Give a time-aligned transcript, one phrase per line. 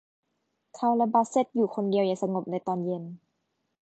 [0.75, 3.03] เขาและบาสเซ็ทอยู่คนเดียวอย่างสงบในตอนเย็น